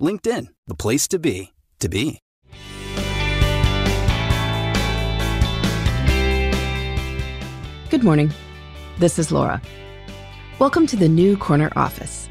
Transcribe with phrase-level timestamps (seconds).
[0.00, 2.20] LinkedIn, the place to be, to be.
[7.90, 8.32] Good morning.
[8.98, 9.60] This is Laura.
[10.58, 12.28] Welcome to the New Corner Office,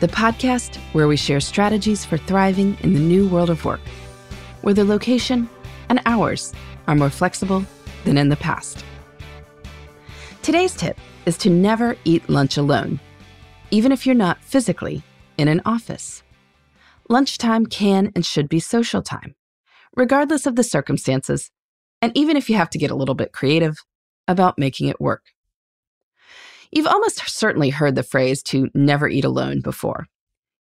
[0.00, 3.80] the podcast where we share strategies for thriving in the new world of work,
[4.62, 5.50] where the location
[5.88, 6.52] and hours
[6.86, 7.64] are more flexible
[8.04, 8.84] than in the past.
[10.42, 13.00] Today's tip is to never eat lunch alone,
[13.70, 15.02] even if you're not physically
[15.36, 16.22] in an office.
[17.08, 19.34] Lunchtime can and should be social time,
[19.96, 21.50] regardless of the circumstances,
[22.00, 23.76] and even if you have to get a little bit creative
[24.28, 25.24] about making it work.
[26.70, 30.06] You've almost certainly heard the phrase to never eat alone before.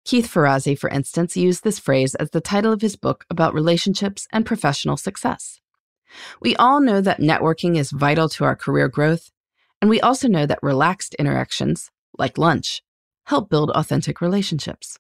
[0.05, 4.29] Keith Ferrazzi, for instance, used this phrase as the title of his book about relationships
[4.33, 5.61] and professional success.
[6.41, 9.33] We all know that networking is vital to our career growth,
[9.81, 12.83] and we also know that relaxed interactions, like lunch,
[13.25, 14.99] help build authentic relationships.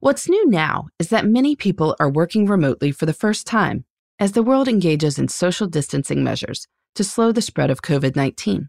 [0.00, 3.84] What's new now is that many people are working remotely for the first time
[4.18, 8.68] as the world engages in social distancing measures to slow the spread of COVID 19.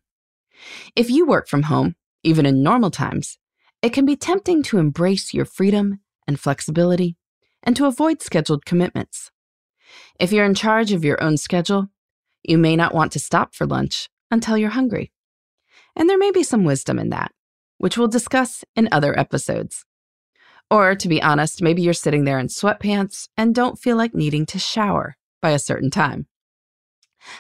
[0.96, 3.38] If you work from home, even in normal times,
[3.82, 7.16] it can be tempting to embrace your freedom and flexibility
[7.64, 9.32] and to avoid scheduled commitments.
[10.20, 11.88] If you're in charge of your own schedule,
[12.44, 15.12] you may not want to stop for lunch until you're hungry.
[15.96, 17.32] And there may be some wisdom in that,
[17.78, 19.86] which we'll discuss in other episodes.
[20.70, 24.46] Or, to be honest, maybe you're sitting there in sweatpants and don't feel like needing
[24.48, 26.28] to shower by a certain time.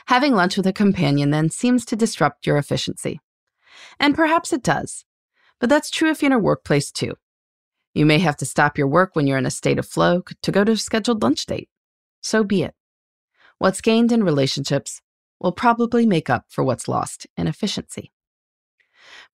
[0.07, 3.19] Having lunch with a companion then seems to disrupt your efficiency.
[3.99, 5.05] And perhaps it does.
[5.59, 7.15] But that's true if you're in a workplace too.
[7.93, 10.51] You may have to stop your work when you're in a state of flow to
[10.51, 11.69] go to a scheduled lunch date.
[12.21, 12.75] So be it.
[13.57, 15.01] What's gained in relationships
[15.39, 18.11] will probably make up for what's lost in efficiency.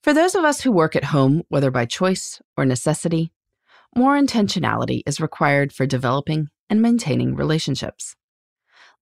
[0.02, 3.32] For those of us who work at home, whether by choice or necessity,
[3.96, 8.16] more intentionality is required for developing and maintaining relationships.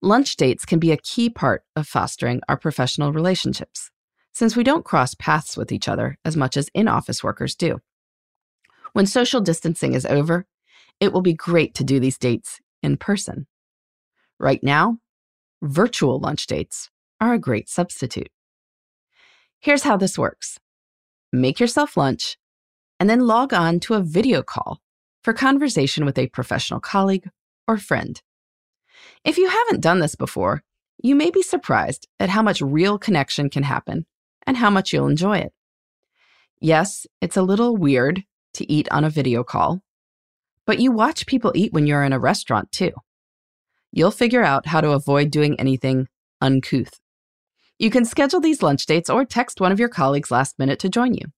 [0.00, 3.90] Lunch dates can be a key part of fostering our professional relationships,
[4.32, 7.80] since we don't cross paths with each other as much as in office workers do.
[8.92, 10.46] When social distancing is over,
[11.00, 13.46] it will be great to do these dates in person.
[14.38, 14.98] Right now,
[15.62, 18.30] virtual lunch dates are a great substitute.
[19.60, 20.58] Here's how this works
[21.32, 22.36] make yourself lunch
[23.02, 24.80] and then log on to a video call
[25.24, 27.28] for conversation with a professional colleague
[27.66, 28.22] or friend.
[29.24, 30.62] If you haven't done this before,
[31.02, 34.06] you may be surprised at how much real connection can happen
[34.46, 35.52] and how much you'll enjoy it.
[36.60, 38.22] Yes, it's a little weird
[38.54, 39.82] to eat on a video call,
[40.64, 42.92] but you watch people eat when you're in a restaurant too.
[43.90, 46.06] You'll figure out how to avoid doing anything
[46.40, 47.00] uncouth.
[47.80, 50.88] You can schedule these lunch dates or text one of your colleagues last minute to
[50.88, 51.32] join you,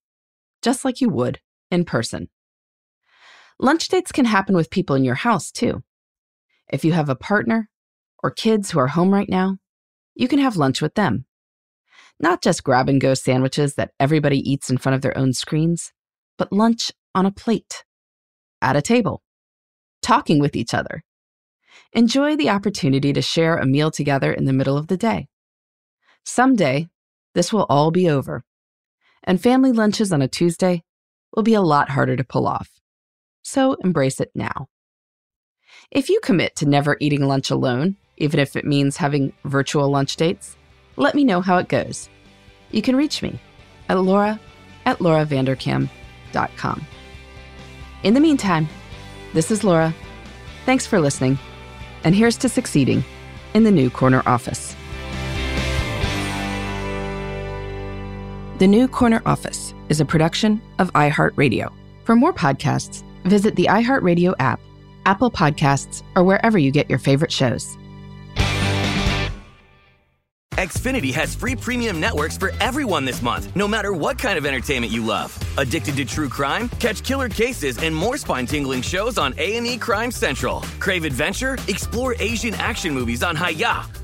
[0.61, 2.29] just like you would in person.
[3.59, 5.83] Lunch dates can happen with people in your house too.
[6.73, 7.69] If you have a partner
[8.23, 9.59] or kids who are home right now,
[10.15, 11.27] you can have lunch with them.
[12.21, 15.93] Not just grab and go sandwiches that everybody eats in front of their own screens,
[16.39, 17.85] but lunch on a plate,
[18.63, 19.23] at a table,
[20.03, 21.05] talking with each other.
[21.93, 25.29] Enjoy the opportunity to share a meal together in the middle of the day.
[26.25, 26.89] Someday,
[27.35, 28.45] this will all be over,
[29.23, 30.85] and family lunches on a Tuesday
[31.35, 32.71] will be a lot harder to pull off.
[33.43, 34.69] So embrace it now.
[35.91, 40.17] If you commit to never eating lunch alone, even if it means having virtual lunch
[40.17, 40.57] dates,
[40.97, 42.09] let me know how it goes.
[42.71, 43.39] You can reach me
[43.89, 44.41] at laura
[44.87, 46.87] at lauravanderkam.com.
[48.03, 48.69] In the meantime,
[49.33, 49.95] this is Laura.
[50.67, 51.39] Thanks for listening,
[52.05, 53.03] and here's to succeeding
[53.55, 54.74] in the new corner office.
[58.59, 61.73] The New Corner Office is a production of iHeartRadio.
[62.05, 64.61] For more podcasts, visit the iHeartRadio app
[65.07, 67.77] Apple Podcasts, or wherever you get your favorite shows.
[70.53, 74.93] Xfinity has free premium networks for everyone this month, no matter what kind of entertainment
[74.93, 75.37] you love.
[75.59, 76.69] Addicted to true crime?
[76.79, 80.61] Catch killer cases and more spine-tingling shows on A&E Crime Central.
[80.79, 81.59] Crave adventure?
[81.67, 84.04] Explore Asian action movies on Hi-YAH.